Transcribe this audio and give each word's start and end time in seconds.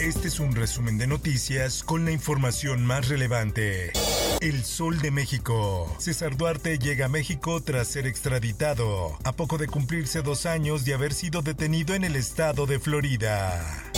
Este 0.00 0.28
es 0.28 0.40
un 0.40 0.54
resumen 0.54 0.96
de 0.96 1.06
noticias 1.06 1.82
con 1.82 2.06
la 2.06 2.10
información 2.10 2.86
más 2.86 3.08
relevante. 3.08 3.92
El 4.40 4.64
Sol 4.64 4.98
de 5.02 5.10
México. 5.10 5.94
César 5.98 6.38
Duarte 6.38 6.78
llega 6.78 7.04
a 7.04 7.08
México 7.10 7.60
tras 7.62 7.88
ser 7.88 8.06
extraditado, 8.06 9.18
a 9.24 9.32
poco 9.32 9.58
de 9.58 9.66
cumplirse 9.66 10.22
dos 10.22 10.46
años 10.46 10.86
de 10.86 10.94
haber 10.94 11.12
sido 11.12 11.42
detenido 11.42 11.94
en 11.94 12.04
el 12.04 12.16
estado 12.16 12.64
de 12.64 12.80
Florida 12.80 13.90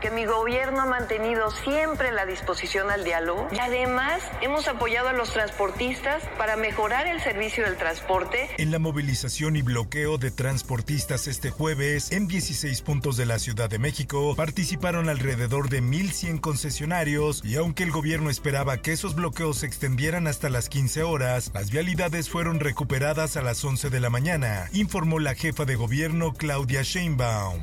que 0.00 0.10
mi 0.10 0.24
gobierno 0.24 0.80
ha 0.80 0.86
mantenido 0.86 1.50
siempre 1.50 2.10
la 2.10 2.24
disposición 2.24 2.90
al 2.90 3.04
diálogo 3.04 3.48
y 3.52 3.58
además 3.58 4.22
hemos 4.40 4.66
apoyado 4.66 5.08
a 5.08 5.12
los 5.12 5.32
transportistas 5.32 6.22
para 6.38 6.56
mejorar 6.56 7.06
el 7.06 7.20
servicio 7.20 7.64
del 7.64 7.76
transporte. 7.76 8.48
En 8.56 8.70
la 8.70 8.78
movilización 8.78 9.56
y 9.56 9.62
bloqueo 9.62 10.16
de 10.18 10.30
transportistas 10.30 11.26
este 11.26 11.50
jueves 11.50 12.12
en 12.12 12.26
16 12.26 12.80
puntos 12.82 13.16
de 13.16 13.26
la 13.26 13.38
Ciudad 13.38 13.68
de 13.68 13.78
México 13.78 14.34
participaron 14.36 15.08
alrededor 15.08 15.68
de 15.68 15.82
1.100 15.82 16.40
concesionarios 16.40 17.42
y 17.44 17.56
aunque 17.56 17.82
el 17.82 17.90
gobierno 17.90 18.30
esperaba 18.30 18.78
que 18.78 18.92
esos 18.92 19.14
bloqueos 19.14 19.58
se 19.58 19.66
extendieran 19.66 20.26
hasta 20.26 20.48
las 20.48 20.68
15 20.68 21.02
horas, 21.02 21.50
las 21.52 21.70
vialidades 21.70 22.30
fueron 22.30 22.60
recuperadas 22.60 23.36
a 23.36 23.42
las 23.42 23.62
11 23.62 23.90
de 23.90 24.00
la 24.00 24.10
mañana, 24.10 24.68
informó 24.72 25.18
la 25.18 25.34
jefa 25.34 25.64
de 25.64 25.76
gobierno 25.76 26.32
Claudia 26.32 26.82
Sheinbaum. 26.82 27.60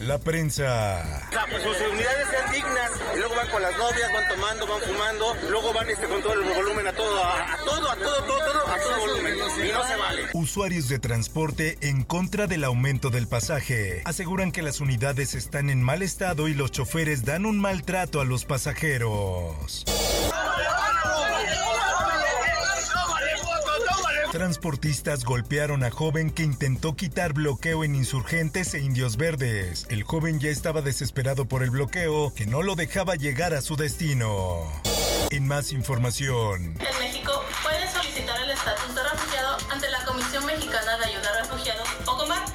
La 0.00 0.18
prensa. 0.18 1.02
O 1.28 1.32
sea, 1.32 1.46
pues 1.50 1.62
sus 1.62 1.76
unidades 1.88 2.28
sean 2.30 2.52
dignas. 2.52 2.90
Y 3.14 3.18
luego 3.18 3.34
van 3.34 3.48
con 3.48 3.62
las 3.62 3.76
novias, 3.76 4.12
van 4.12 4.28
tomando, 4.28 4.66
van 4.66 4.80
fumando. 4.82 5.36
Luego 5.50 5.72
van 5.72 5.90
este, 5.90 6.06
con 6.06 6.22
todo 6.22 6.34
el 6.34 6.54
volumen 6.54 6.86
a 6.86 6.92
todo, 6.92 7.24
a, 7.24 7.54
a 7.54 7.56
todo, 7.64 7.90
a 7.90 7.96
todo, 7.96 8.22
todo, 8.24 8.38
todo, 8.38 8.68
a 8.68 8.78
todo 8.78 8.98
volumen. 9.00 9.34
Y 9.34 9.72
no 9.72 9.86
se 9.86 9.96
vale. 9.96 10.22
Usuarios 10.34 10.88
de 10.88 10.98
transporte 10.98 11.78
en 11.80 12.04
contra 12.04 12.46
del 12.46 12.64
aumento 12.64 13.10
del 13.10 13.26
pasaje. 13.26 14.02
Aseguran 14.04 14.52
que 14.52 14.62
las 14.62 14.80
unidades 14.80 15.34
están 15.34 15.70
en 15.70 15.82
mal 15.82 16.02
estado 16.02 16.48
y 16.48 16.54
los 16.54 16.70
choferes 16.70 17.24
dan 17.24 17.46
un 17.46 17.58
maltrato 17.58 18.20
a 18.20 18.24
los 18.24 18.44
pasajeros. 18.44 19.84
Transportistas 24.32 25.24
golpearon 25.24 25.82
a 25.84 25.90
joven 25.90 26.30
que 26.30 26.42
intentó 26.42 26.94
quitar 26.94 27.32
bloqueo 27.32 27.82
en 27.82 27.94
insurgentes 27.94 28.74
e 28.74 28.80
indios 28.80 29.16
verdes. 29.16 29.86
El 29.88 30.02
joven 30.02 30.38
ya 30.38 30.50
estaba 30.50 30.82
desesperado 30.82 31.46
por 31.46 31.62
el 31.62 31.70
bloqueo 31.70 32.34
que 32.34 32.44
no 32.44 32.62
lo 32.62 32.74
dejaba 32.74 33.14
llegar 33.14 33.54
a 33.54 33.62
su 33.62 33.76
destino. 33.76 34.70
En 35.30 35.48
más 35.48 35.72
información. 35.72 36.76
En 36.78 36.98
México 37.00 37.42
puede 37.62 37.90
solicitar 37.90 38.38
el 38.42 38.50
estatus 38.50 38.94
de 38.94 39.02
refugiado 39.02 39.56
ante 39.70 39.90
la 39.90 40.04
Comisión 40.04 40.44
Mexicana 40.44 40.87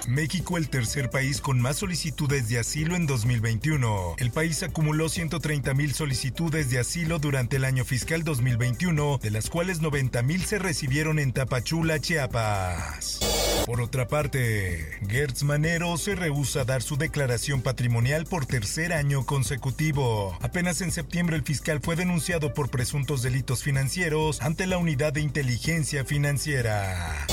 México 0.07 0.57
el 0.57 0.69
tercer 0.69 1.09
país 1.09 1.41
con 1.41 1.61
más 1.61 1.77
solicitudes 1.77 2.49
de 2.49 2.59
asilo 2.59 2.95
en 2.95 3.05
2021. 3.05 4.15
El 4.17 4.31
país 4.31 4.63
acumuló 4.63 5.09
130 5.09 5.73
mil 5.73 5.93
solicitudes 5.93 6.69
de 6.69 6.79
asilo 6.79 7.19
durante 7.19 7.57
el 7.57 7.65
año 7.65 7.85
fiscal 7.85 8.23
2021, 8.23 9.19
de 9.21 9.31
las 9.31 9.49
cuales 9.49 9.81
90 9.81 10.21
mil 10.23 10.43
se 10.45 10.59
recibieron 10.59 11.19
en 11.19 11.31
Tapachula, 11.31 11.99
Chiapas. 11.99 13.19
Por 13.65 13.79
otra 13.79 14.07
parte, 14.07 14.99
Gertz 15.07 15.43
Manero 15.43 15.95
se 15.97 16.15
rehúsa 16.15 16.61
a 16.61 16.65
dar 16.65 16.81
su 16.81 16.97
declaración 16.97 17.61
patrimonial 17.61 18.25
por 18.25 18.45
tercer 18.45 18.93
año 18.93 19.25
consecutivo. 19.25 20.37
Apenas 20.41 20.81
en 20.81 20.91
septiembre 20.91 21.37
el 21.37 21.43
fiscal 21.43 21.79
fue 21.81 21.95
denunciado 21.95 22.53
por 22.53 22.69
presuntos 22.69 23.21
delitos 23.21 23.63
financieros 23.63 24.41
ante 24.41 24.67
la 24.67 24.77
Unidad 24.77 25.13
de 25.13 25.21
Inteligencia 25.21 26.03
Financiera. 26.03 27.25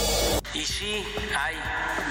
Y 0.52 0.64
sí 0.64 1.04
hay 1.38 1.56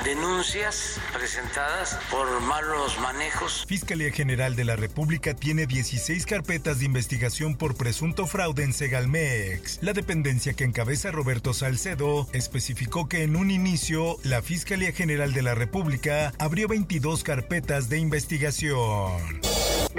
denuncias 0.05 1.00
presentadas 1.13 2.00
por 2.09 2.39
malos 2.41 2.97
manejos. 3.00 3.66
Fiscalía 3.67 4.11
General 4.11 4.55
de 4.55 4.63
la 4.63 4.77
República 4.77 5.33
tiene 5.33 5.66
16 5.66 6.25
carpetas 6.25 6.79
de 6.79 6.85
investigación 6.85 7.55
por 7.55 7.75
presunto 7.75 8.28
fraude 8.28 8.63
en 8.63 8.73
Segalmex. 8.73 9.79
La 9.81 9.91
dependencia 9.91 10.53
que 10.53 10.63
encabeza 10.63 11.11
Roberto 11.11 11.53
Salcedo 11.53 12.28
especificó 12.31 13.09
que 13.09 13.23
en 13.23 13.35
un 13.35 13.51
inicio 13.51 14.17
la 14.23 14.41
Fiscalía 14.41 14.94
General 14.94 15.33
de 15.33 15.41
la 15.41 15.55
República 15.55 16.33
abrió 16.39 16.69
22 16.69 17.23
carpetas 17.23 17.89
de 17.89 17.97
investigación 17.97 19.48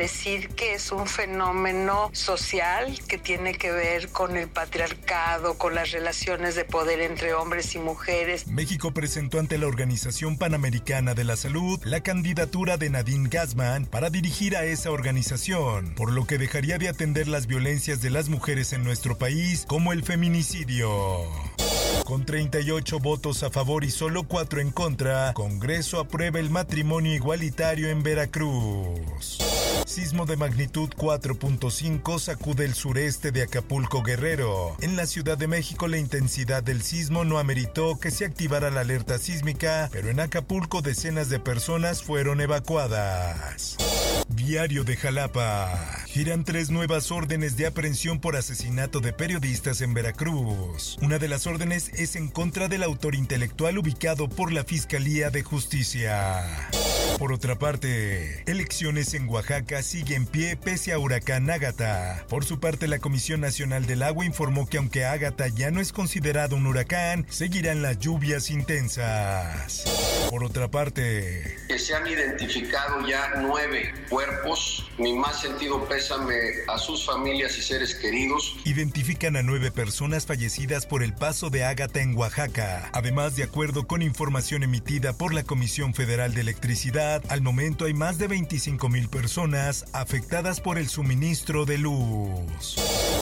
decir 0.01 0.49
que 0.49 0.73
es 0.73 0.93
un 0.93 1.07
fenómeno 1.07 2.09
social 2.13 2.99
que 3.07 3.19
tiene 3.19 3.55
que 3.55 3.71
ver 3.71 4.09
con 4.09 4.39
el 4.39 4.49
patriarcado, 4.49 5.59
con 5.59 5.75
las 5.75 5.91
relaciones 5.91 6.55
de 6.55 6.65
poder 6.65 7.03
entre 7.03 7.35
hombres 7.35 7.75
y 7.75 7.79
mujeres. 7.79 8.47
México 8.47 8.95
presentó 8.95 9.39
ante 9.39 9.59
la 9.59 9.67
Organización 9.67 10.39
Panamericana 10.39 11.13
de 11.13 11.25
la 11.25 11.37
Salud 11.37 11.79
la 11.85 12.03
candidatura 12.03 12.79
de 12.79 12.89
Nadine 12.89 13.29
Gassman 13.29 13.85
para 13.85 14.09
dirigir 14.09 14.57
a 14.57 14.65
esa 14.65 14.91
organización, 14.91 15.95
por 15.95 16.13
lo 16.13 16.27
que 16.27 16.39
dejaría 16.39 16.79
de 16.79 16.89
atender 16.89 17.29
las 17.29 17.47
violencias 17.47 18.01
de 18.01 18.09
las 18.09 18.31
mujeres 18.31 18.73
en 18.73 18.83
nuestro 18.83 19.19
país, 19.19 19.67
como 19.69 19.93
el 19.93 20.03
feminicidio. 20.03 20.91
Con 22.07 22.25
38 22.25 22.99
votos 23.01 23.43
a 23.43 23.51
favor 23.51 23.85
y 23.85 23.91
solo 23.91 24.23
4 24.23 24.61
en 24.63 24.71
contra, 24.71 25.35
Congreso 25.35 26.01
aprueba 26.01 26.41
el 26.41 26.49
matrimonio 26.49 27.13
igualitario 27.13 27.91
en 27.91 28.03
Veracruz. 28.03 29.50
Sismo 29.91 30.25
de 30.25 30.37
magnitud 30.37 30.89
4.5 30.91 32.21
sacude 32.21 32.65
el 32.65 32.75
sureste 32.75 33.33
de 33.33 33.43
Acapulco 33.43 34.05
Guerrero. 34.05 34.77
En 34.83 34.95
la 34.95 35.05
Ciudad 35.05 35.37
de 35.37 35.49
México 35.49 35.89
la 35.89 35.99
intensidad 35.99 36.63
del 36.63 36.83
sismo 36.83 37.25
no 37.25 37.41
ameritó 37.41 37.99
que 37.99 38.13
se 38.13 38.25
activara 38.25 38.71
la 38.71 38.83
alerta 38.83 39.19
sísmica, 39.19 39.89
pero 39.91 40.09
en 40.09 40.21
Acapulco 40.21 40.81
decenas 40.81 41.29
de 41.29 41.41
personas 41.41 42.05
fueron 42.05 42.41
evacuadas. 42.41 43.77
Diario 44.29 44.85
de 44.85 44.97
Jalapa. 44.97 46.05
Giran 46.07 46.45
tres 46.45 46.71
nuevas 46.71 47.11
órdenes 47.11 47.57
de 47.57 47.67
aprehensión 47.67 48.21
por 48.21 48.37
asesinato 48.37 49.01
de 49.01 49.13
periodistas 49.13 49.81
en 49.81 49.93
Veracruz. 49.93 50.99
Una 51.03 51.19
de 51.19 51.27
las 51.27 51.49
órdenes 51.49 51.91
es 51.95 52.15
en 52.15 52.29
contra 52.29 52.69
del 52.69 52.85
autor 52.85 53.17
intelectual 53.17 53.77
ubicado 53.77 54.29
por 54.29 54.53
la 54.53 54.63
Fiscalía 54.63 55.31
de 55.31 55.43
Justicia. 55.43 56.71
Por 57.21 57.35
otra 57.35 57.59
parte, 57.59 58.43
elecciones 58.51 59.13
en 59.13 59.29
Oaxaca 59.29 59.83
siguen 59.83 60.23
en 60.23 60.27
pie 60.27 60.57
pese 60.57 60.95
a 60.95 60.99
huracán 60.99 61.51
Ágata. 61.51 62.25
Por 62.31 62.47
su 62.47 62.61
parte, 62.61 62.89
la 62.89 62.99
Comisión 62.99 63.43
Nacional 63.43 63.85
del 63.85 64.03
Agua 64.03 64.25
informó 64.25 64.67
que 64.67 64.79
aunque 64.79 65.05
Ágata 65.05 65.47
ya 65.49 65.71
no 65.71 65.83
es 65.83 65.93
considerado 65.93 66.57
un 66.57 66.67
huracán, 66.67 67.27
seguirán 67.29 67.83
las 67.83 67.99
lluvias 67.99 68.51
intensas. 68.51 69.85
Por 70.31 70.45
otra 70.45 70.71
parte, 70.71 71.59
que 71.69 71.79
se 71.79 71.95
han 71.95 72.07
identificado 72.07 73.07
ya 73.07 73.35
nueve 73.43 73.93
cuerpos. 74.09 74.91
Mi 74.97 75.13
más 75.13 75.43
sentido 75.43 75.87
pésame 75.87 76.35
a 76.69 76.79
sus 76.79 77.05
familias 77.05 77.59
y 77.59 77.63
seres 77.63 77.95
queridos. 77.97 78.57
Identifican 78.65 79.37
a 79.37 79.43
nueve 79.43 79.71
personas 79.71 80.25
fallecidas 80.25 80.87
por 80.87 81.03
el 81.03 81.13
paso 81.13 81.51
de 81.51 81.65
Ágata 81.65 82.01
en 82.01 82.17
Oaxaca. 82.17 82.89
Además, 82.95 83.37
de 83.37 83.43
acuerdo 83.43 83.87
con 83.87 84.01
información 84.01 84.63
emitida 84.63 85.13
por 85.13 85.35
la 85.35 85.43
Comisión 85.43 85.93
Federal 85.93 86.33
de 86.33 86.41
Electricidad, 86.41 87.10
al 87.29 87.43
momento 87.43 87.87
hay 87.87 87.95
más 87.95 88.19
de 88.19 88.29
25 88.29 88.89
mil 88.89 89.09
personas 89.09 89.85
afectadas 89.93 90.61
por 90.61 90.79
el 90.79 90.89
suministro 90.89 91.65
de 91.65 91.79
luz. 91.79 92.77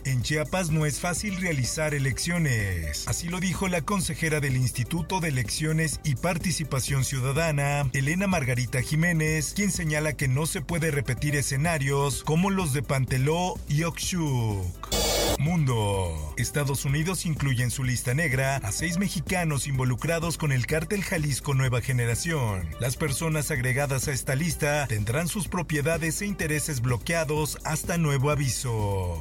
En 0.05 0.23
Chiapas 0.23 0.71
no 0.71 0.85
es 0.87 1.01
fácil 1.01 1.41
realizar 1.41 1.95
elecciones. 1.95 3.07
Así 3.09 3.29
lo 3.29 3.41
dijo 3.41 3.69
la 3.69 3.83
consejera 3.83 4.41
del 4.41 4.57
Instituto 4.57 5.21
de 5.21 5.29
Elecciones 5.29 6.01
y 6.05 6.17
Participación 6.17 7.05
Ciudadana, 7.05 7.89
Elena 7.93 8.27
Margarita 8.27 8.83
Jiménez, 8.83 9.53
quien 9.55 9.71
señala 9.71 10.15
que 10.15 10.29
no 10.29 10.47
se 10.47 10.61
puede 10.61 10.91
repetir 10.91 11.37
escenarios 11.37 12.25
como 12.25 12.51
los 12.51 12.73
de 12.73 12.83
Panteló 12.83 13.55
y 13.69 13.85
Oxchuk. 13.85 14.98
Mundo. 15.39 16.35
Estados 16.37 16.85
Unidos 16.85 17.25
incluye 17.25 17.63
en 17.63 17.71
su 17.71 17.85
lista 17.85 18.13
negra 18.15 18.57
a 18.57 18.73
seis 18.73 18.99
mexicanos 18.99 19.67
involucrados 19.67 20.37
con 20.37 20.53
el 20.53 20.67
cártel 20.67 21.03
Jalisco 21.03 21.55
Nueva 21.55 21.81
Generación. 21.81 22.69
Las 22.81 22.97
personas 22.97 23.51
agregadas 23.51 24.09
a 24.09 24.13
esta 24.13 24.35
lista 24.35 24.87
tendrán 24.89 25.29
sus 25.29 25.49
propiedades 25.49 26.21
e 26.23 26.27
intereses 26.27 26.81
bloqueados 26.81 27.59
hasta 27.65 27.99
nuevo 27.99 28.31
aviso. 28.31 29.17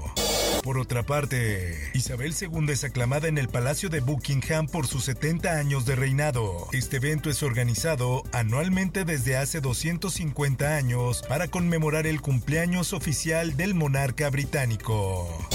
Por 0.64 0.80
otra 0.80 1.04
parte, 1.04 1.78
Isabel 1.94 2.34
II 2.40 2.72
es 2.72 2.84
aclamada 2.84 3.28
en 3.28 3.38
el 3.38 3.48
Palacio 3.48 3.90
de 3.90 4.02
Buckingham 4.02 4.68
por 4.68 4.88
sus 4.88 5.06
70 5.06 5.58
años 5.58 5.86
de 5.86 5.96
reinado. 5.96 6.68
Este 6.74 6.98
evento 6.98 7.30
es 7.30 7.44
organizado 7.44 8.24
anualmente 8.34 9.06
desde 9.06 9.38
hace 9.38 9.62
250 9.62 10.76
años 10.76 11.24
para 11.30 11.48
conmemorar 11.48 12.08
el 12.08 12.22
cumpleaños 12.22 12.94
oficial 12.94 13.56
del 13.56 13.76
monarca 13.76 14.30
británico. 14.30 15.48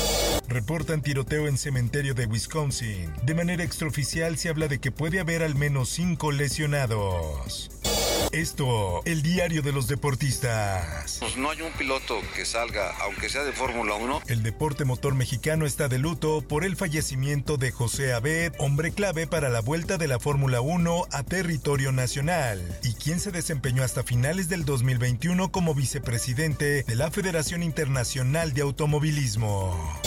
Reportan 0.48 1.02
tiroteo 1.02 1.48
en 1.48 1.58
cementerio 1.58 2.14
de 2.14 2.26
Wisconsin. 2.26 3.12
De 3.22 3.34
manera 3.34 3.64
extraoficial 3.64 4.36
se 4.36 4.48
habla 4.48 4.68
de 4.68 4.78
que 4.78 4.92
puede 4.92 5.20
haber 5.20 5.42
al 5.42 5.54
menos 5.54 5.88
cinco 5.88 6.32
lesionados. 6.32 7.70
Esto, 8.32 9.02
el 9.04 9.22
diario 9.22 9.60
de 9.60 9.72
los 9.72 9.88
deportistas. 9.88 11.18
Pues 11.20 11.36
no 11.36 11.50
hay 11.50 11.60
un 11.60 11.72
piloto 11.72 12.18
que 12.34 12.46
salga, 12.46 12.96
aunque 13.02 13.28
sea 13.28 13.44
de 13.44 13.52
Fórmula 13.52 13.94
1. 13.94 14.22
El 14.26 14.42
deporte 14.42 14.86
motor 14.86 15.14
mexicano 15.14 15.66
está 15.66 15.88
de 15.88 15.98
luto 15.98 16.40
por 16.40 16.64
el 16.64 16.76
fallecimiento 16.76 17.58
de 17.58 17.72
José 17.72 18.14
Abed, 18.14 18.54
hombre 18.58 18.92
clave 18.92 19.26
para 19.26 19.50
la 19.50 19.60
vuelta 19.60 19.98
de 19.98 20.08
la 20.08 20.18
Fórmula 20.18 20.62
1 20.62 21.08
a 21.10 21.22
territorio 21.24 21.92
nacional, 21.92 22.62
y 22.82 22.94
quien 22.94 23.20
se 23.20 23.32
desempeñó 23.32 23.82
hasta 23.82 24.02
finales 24.02 24.48
del 24.48 24.64
2021 24.64 25.52
como 25.52 25.74
vicepresidente 25.74 26.84
de 26.84 26.94
la 26.94 27.10
Federación 27.10 27.62
Internacional 27.62 28.54
de 28.54 28.62
Automovilismo. 28.62 30.00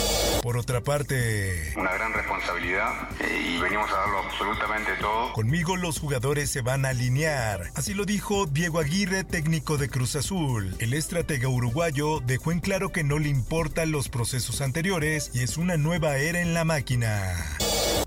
Por 0.46 0.58
otra 0.58 0.80
parte, 0.80 1.74
una 1.76 1.92
gran 1.96 2.14
responsabilidad 2.14 3.10
eh, 3.20 3.56
y 3.56 3.58
venimos 3.60 3.90
a 3.92 3.96
darlo 3.96 4.20
absolutamente 4.20 4.92
todo. 5.02 5.34
Conmigo 5.34 5.76
los 5.76 6.00
jugadores 6.00 6.52
se 6.52 6.62
van 6.62 6.86
a 6.86 6.90
alinear. 6.90 7.72
Así 7.74 7.96
lo 7.96 8.06
dijo 8.06 8.46
Diego 8.46 8.78
Aguirre, 8.78 9.24
técnico 9.24 9.78
de 9.78 9.90
Cruz 9.90 10.16
Azul. 10.16 10.76
El 10.78 10.94
estratega 10.94 11.48
uruguayo 11.48 12.20
dejó 12.20 12.52
en 12.52 12.60
claro 12.60 12.92
que 12.92 13.04
no 13.04 13.18
le 13.18 13.28
importan 13.28 13.92
los 13.92 14.08
procesos 14.08 14.62
anteriores 14.62 15.32
y 15.34 15.42
es 15.42 15.58
una 15.58 15.78
nueva 15.78 16.18
era 16.18 16.40
en 16.40 16.54
la 16.54 16.64
máquina. 16.64 17.34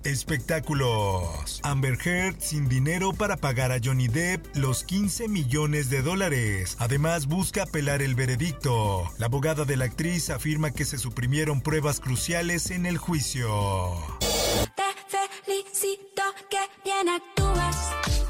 Espectáculos. 0.09 1.61
Amber 1.63 1.99
Heard 2.03 2.37
sin 2.41 2.67
dinero 2.67 3.13
para 3.13 3.37
pagar 3.37 3.73
a 3.73 3.79
Johnny 3.83 4.09
Depp 4.09 4.57
los 4.57 4.83
15 4.83 5.29
millones 5.29 5.91
de 5.91 6.01
dólares. 6.01 6.77
Además 6.79 7.27
busca 7.27 7.65
apelar 7.65 8.01
el 8.01 8.15
veredicto. 8.15 9.05
La 9.19 9.27
abogada 9.27 9.67
de 9.67 9.77
la 9.77 9.85
actriz 9.85 10.31
afirma 10.31 10.71
que 10.71 10.87
se 10.87 10.97
suprimieron 10.97 11.61
pruebas 11.61 12.01
cruciales 12.01 12.71
en 12.71 12.87
el 12.87 12.97
juicio. 12.97 13.49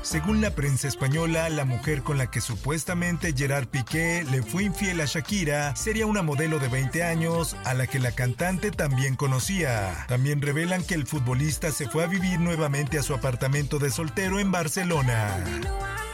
Según 0.08 0.40
la 0.40 0.52
prensa 0.52 0.88
española, 0.88 1.50
la 1.50 1.66
mujer 1.66 2.02
con 2.02 2.16
la 2.16 2.30
que 2.30 2.40
supuestamente 2.40 3.34
Gerard 3.36 3.68
Piqué 3.68 4.24
le 4.30 4.42
fue 4.42 4.64
infiel 4.64 5.02
a 5.02 5.04
Shakira 5.04 5.76
sería 5.76 6.06
una 6.06 6.22
modelo 6.22 6.58
de 6.58 6.68
20 6.68 7.04
años 7.04 7.54
a 7.66 7.74
la 7.74 7.86
que 7.86 7.98
la 7.98 8.12
cantante 8.12 8.70
también 8.70 9.16
conocía. 9.16 10.06
También 10.08 10.40
revelan 10.40 10.82
que 10.82 10.94
el 10.94 11.06
futbolista 11.06 11.72
se 11.72 11.90
fue 11.90 12.04
a 12.04 12.06
vivir 12.06 12.40
nuevamente 12.40 12.98
a 12.98 13.02
su 13.02 13.12
apartamento 13.12 13.78
de 13.78 13.90
soltero 13.90 14.40
en 14.40 14.50
Barcelona. 14.50 15.44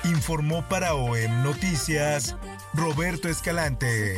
Informó 0.02 0.68
para 0.68 0.94
OEM 0.94 1.44
Noticias 1.44 2.34
Roberto 2.72 3.28
Escalante. 3.28 4.16